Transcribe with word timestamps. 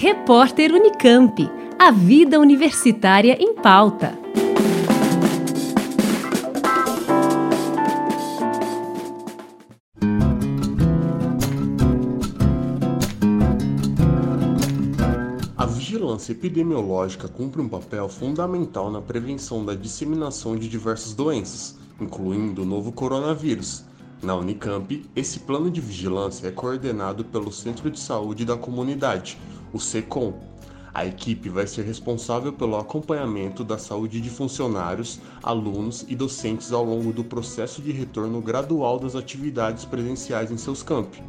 Repórter 0.00 0.72
Unicamp. 0.72 1.50
A 1.76 1.90
vida 1.90 2.38
universitária 2.38 3.36
em 3.42 3.52
pauta. 3.52 4.16
A 15.56 15.66
vigilância 15.66 16.30
epidemiológica 16.30 17.26
cumpre 17.26 17.60
um 17.60 17.68
papel 17.68 18.08
fundamental 18.08 18.92
na 18.92 19.02
prevenção 19.02 19.64
da 19.64 19.74
disseminação 19.74 20.56
de 20.56 20.68
diversas 20.68 21.12
doenças, 21.12 21.76
incluindo 22.00 22.62
o 22.62 22.64
novo 22.64 22.92
coronavírus. 22.92 23.82
Na 24.20 24.34
Unicamp, 24.34 25.08
esse 25.14 25.38
plano 25.40 25.70
de 25.70 25.80
vigilância 25.80 26.48
é 26.48 26.50
coordenado 26.50 27.24
pelo 27.24 27.52
Centro 27.52 27.88
de 27.88 28.00
Saúde 28.00 28.44
da 28.44 28.56
Comunidade, 28.56 29.38
o 29.72 29.78
SECOM. 29.78 30.34
A 30.92 31.06
equipe 31.06 31.48
vai 31.48 31.68
ser 31.68 31.82
responsável 31.82 32.52
pelo 32.52 32.76
acompanhamento 32.76 33.62
da 33.62 33.78
saúde 33.78 34.20
de 34.20 34.28
funcionários, 34.28 35.20
alunos 35.40 36.04
e 36.08 36.16
docentes 36.16 36.72
ao 36.72 36.84
longo 36.84 37.12
do 37.12 37.22
processo 37.22 37.80
de 37.80 37.92
retorno 37.92 38.40
gradual 38.40 38.98
das 38.98 39.14
atividades 39.14 39.84
presenciais 39.84 40.50
em 40.50 40.56
seus 40.56 40.82
campi. 40.82 41.22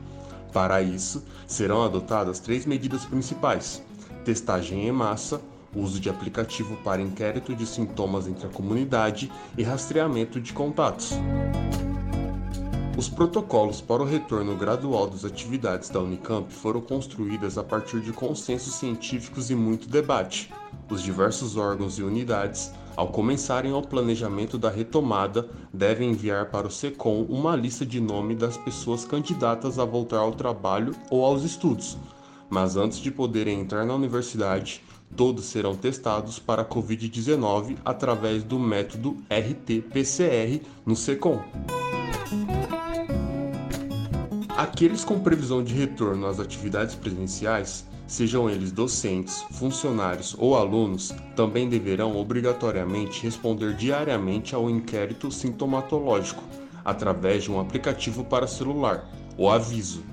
Para 0.52 0.82
isso, 0.82 1.24
serão 1.46 1.84
adotadas 1.84 2.40
três 2.40 2.66
medidas 2.66 3.06
principais: 3.06 3.84
testagem 4.26 4.88
em 4.88 4.92
massa, 4.92 5.40
uso 5.76 6.00
de 6.00 6.10
aplicativo 6.10 6.76
para 6.78 7.04
inquérito 7.04 7.54
de 7.56 7.68
sintomas 7.68 8.28
entre 8.28 8.48
a 8.48 8.50
comunidade 8.50 9.32
e 9.56 9.62
rastreamento 9.62 10.42
de 10.42 10.54
contatos. 10.54 11.14
Os 13.00 13.08
protocolos 13.08 13.80
para 13.80 14.04
o 14.04 14.06
retorno 14.06 14.58
gradual 14.58 15.08
das 15.08 15.24
atividades 15.24 15.90
da 15.90 16.02
Unicamp 16.02 16.52
foram 16.52 16.82
construídos 16.82 17.58
a 17.58 17.64
partir 17.64 18.02
de 18.02 18.12
consensos 18.12 18.74
científicos 18.74 19.50
e 19.50 19.56
muito 19.56 19.88
debate. 19.88 20.52
Os 20.90 21.02
diversos 21.02 21.56
órgãos 21.56 21.98
e 21.98 22.04
unidades, 22.04 22.74
ao 22.98 23.08
começarem 23.08 23.72
o 23.72 23.82
planejamento 23.82 24.58
da 24.58 24.70
retomada, 24.70 25.50
devem 25.74 26.10
enviar 26.10 26.48
para 26.48 26.68
o 26.68 26.70
SECOM 26.70 27.26
uma 27.30 27.56
lista 27.56 27.86
de 27.86 28.02
nome 28.02 28.36
das 28.36 28.58
pessoas 28.58 29.06
candidatas 29.06 29.80
a 29.80 29.86
voltar 29.86 30.20
ao 30.20 30.34
trabalho 30.34 30.94
ou 31.10 31.24
aos 31.24 31.46
estudos. 31.46 31.98
Mas 32.50 32.76
antes 32.76 33.00
de 33.00 33.10
poderem 33.10 33.62
entrar 33.62 33.86
na 33.86 33.96
universidade, 33.96 34.84
todos 35.16 35.46
serão 35.46 35.74
testados 35.74 36.38
para 36.38 36.64
a 36.64 36.66
Covid-19 36.66 37.78
através 37.86 38.44
do 38.44 38.60
método 38.60 39.16
RT-PCR 39.30 40.62
no 40.86 40.98
SECOM. 40.98 41.42
Aqueles 44.60 45.06
com 45.06 45.18
previsão 45.18 45.64
de 45.64 45.74
retorno 45.74 46.28
às 46.28 46.38
atividades 46.38 46.94
presenciais, 46.94 47.88
sejam 48.06 48.50
eles 48.50 48.74
docentes, 48.74 49.42
funcionários 49.52 50.36
ou 50.38 50.58
alunos, 50.58 51.16
também 51.34 51.70
deverão 51.70 52.18
obrigatoriamente 52.18 53.24
responder 53.24 53.74
diariamente 53.74 54.54
ao 54.54 54.70
inquérito 54.70 55.32
sintomatológico, 55.32 56.44
através 56.84 57.46
de 57.46 57.52
um 57.54 57.58
aplicativo 57.58 58.26
para 58.26 58.48
celular, 58.48 59.10
o 59.38 59.50
Aviso. 59.50 60.04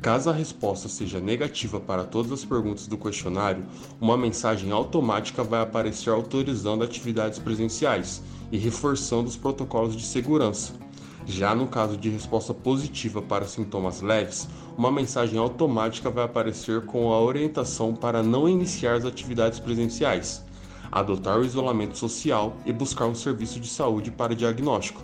Caso 0.00 0.30
a 0.30 0.32
resposta 0.32 0.88
seja 0.88 1.20
negativa 1.20 1.78
para 1.78 2.04
todas 2.04 2.32
as 2.32 2.46
perguntas 2.46 2.86
do 2.86 2.96
questionário, 2.96 3.66
uma 4.00 4.16
mensagem 4.16 4.72
automática 4.72 5.44
vai 5.44 5.60
aparecer 5.60 6.08
autorizando 6.08 6.82
atividades 6.82 7.38
presenciais 7.38 8.22
e 8.50 8.56
reforçando 8.56 9.28
os 9.28 9.36
protocolos 9.36 9.94
de 9.94 10.06
segurança. 10.06 10.81
Já 11.26 11.54
no 11.54 11.66
caso 11.66 11.96
de 11.96 12.08
resposta 12.08 12.52
positiva 12.52 13.22
para 13.22 13.46
sintomas 13.46 14.00
leves, 14.00 14.48
uma 14.76 14.90
mensagem 14.90 15.38
automática 15.38 16.10
vai 16.10 16.24
aparecer 16.24 16.82
com 16.82 17.12
a 17.12 17.20
orientação 17.20 17.94
para 17.94 18.22
não 18.22 18.48
iniciar 18.48 18.94
as 18.94 19.04
atividades 19.04 19.60
presenciais, 19.60 20.44
adotar 20.90 21.38
o 21.38 21.44
isolamento 21.44 21.96
social 21.96 22.56
e 22.66 22.72
buscar 22.72 23.06
um 23.06 23.14
serviço 23.14 23.60
de 23.60 23.68
saúde 23.68 24.10
para 24.10 24.34
diagnóstico. 24.34 25.02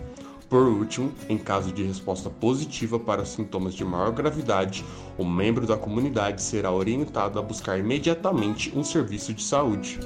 Por 0.49 0.63
último, 0.67 1.11
em 1.29 1.37
caso 1.37 1.71
de 1.71 1.83
resposta 1.83 2.27
positiva 2.29 2.99
para 2.99 3.23
sintomas 3.23 3.75
de 3.75 3.85
maior 3.85 4.11
gravidade, 4.11 4.83
o 5.15 5.23
membro 5.23 5.67
da 5.67 5.77
comunidade 5.77 6.41
será 6.41 6.71
orientado 6.71 7.37
a 7.37 7.41
buscar 7.41 7.77
imediatamente 7.77 8.75
um 8.75 8.83
serviço 8.83 9.31
de 9.31 9.43
saúde. 9.43 9.99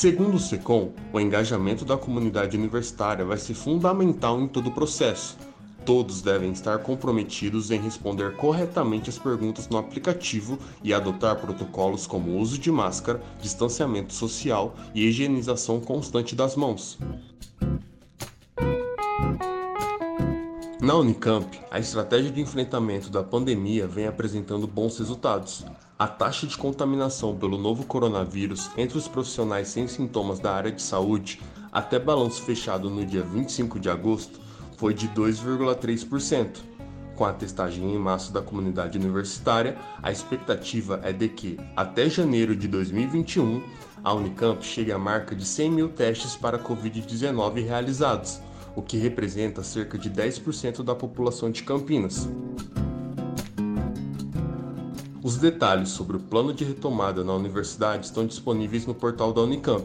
Segundo 0.00 0.36
o 0.36 0.40
SECOM, 0.40 0.94
o 1.12 1.20
engajamento 1.20 1.84
da 1.84 1.94
comunidade 1.94 2.56
universitária 2.56 3.22
vai 3.22 3.36
ser 3.36 3.52
fundamental 3.52 4.40
em 4.40 4.48
todo 4.48 4.70
o 4.70 4.72
processo. 4.72 5.36
Todos 5.84 6.22
devem 6.22 6.52
estar 6.52 6.78
comprometidos 6.78 7.70
em 7.70 7.78
responder 7.78 8.34
corretamente 8.36 9.10
as 9.10 9.18
perguntas 9.18 9.68
no 9.68 9.76
aplicativo 9.76 10.58
e 10.82 10.94
adotar 10.94 11.36
protocolos 11.36 12.06
como 12.06 12.38
uso 12.38 12.56
de 12.58 12.72
máscara, 12.72 13.22
distanciamento 13.42 14.14
social 14.14 14.74
e 14.94 15.06
higienização 15.06 15.78
constante 15.80 16.34
das 16.34 16.56
mãos. 16.56 16.98
Na 20.80 20.94
Unicamp, 20.94 21.60
a 21.70 21.78
estratégia 21.78 22.30
de 22.30 22.40
enfrentamento 22.40 23.10
da 23.10 23.22
pandemia 23.22 23.86
vem 23.86 24.06
apresentando 24.06 24.66
bons 24.66 24.98
resultados. 24.98 25.66
A 26.00 26.08
taxa 26.08 26.46
de 26.46 26.56
contaminação 26.56 27.36
pelo 27.36 27.58
novo 27.58 27.84
coronavírus 27.84 28.70
entre 28.74 28.96
os 28.96 29.06
profissionais 29.06 29.68
sem 29.68 29.86
sintomas 29.86 30.40
da 30.40 30.50
área 30.50 30.72
de 30.72 30.80
saúde, 30.80 31.38
até 31.70 31.98
balanço 31.98 32.42
fechado 32.42 32.88
no 32.88 33.04
dia 33.04 33.22
25 33.22 33.78
de 33.78 33.90
agosto, 33.90 34.40
foi 34.78 34.94
de 34.94 35.06
2,3%. 35.08 36.60
Com 37.14 37.26
a 37.26 37.34
testagem 37.34 37.94
em 37.94 37.98
massa 37.98 38.32
da 38.32 38.40
comunidade 38.40 38.96
universitária, 38.96 39.76
a 40.02 40.10
expectativa 40.10 40.98
é 41.04 41.12
de 41.12 41.28
que, 41.28 41.60
até 41.76 42.08
janeiro 42.08 42.56
de 42.56 42.66
2021, 42.66 43.62
a 44.02 44.14
Unicamp 44.14 44.64
chegue 44.64 44.92
à 44.92 44.98
marca 44.98 45.36
de 45.36 45.44
100 45.44 45.70
mil 45.70 45.90
testes 45.90 46.34
para 46.34 46.58
Covid-19 46.58 47.62
realizados, 47.62 48.40
o 48.74 48.80
que 48.80 48.96
representa 48.96 49.62
cerca 49.62 49.98
de 49.98 50.08
10% 50.08 50.82
da 50.82 50.94
população 50.94 51.50
de 51.50 51.62
Campinas. 51.62 52.26
Os 55.22 55.36
detalhes 55.36 55.90
sobre 55.90 56.16
o 56.16 56.20
plano 56.20 56.54
de 56.54 56.64
retomada 56.64 57.22
na 57.22 57.34
universidade 57.34 58.06
estão 58.06 58.26
disponíveis 58.26 58.86
no 58.86 58.94
portal 58.94 59.34
da 59.34 59.42
Unicamp. 59.42 59.84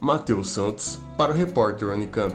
Matheus 0.00 0.50
Santos 0.50 0.98
para 1.16 1.30
o 1.30 1.34
repórter 1.36 1.90
Unicamp. 1.90 2.34